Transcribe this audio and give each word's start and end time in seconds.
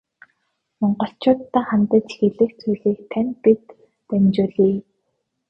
Монголчууддаа 0.79 1.63
хандаж 1.69 2.05
хэлэх 2.19 2.51
зүйлийг 2.61 2.99
тань 3.11 3.31
бид 3.41 3.63
дамжуулъя. 4.07 4.79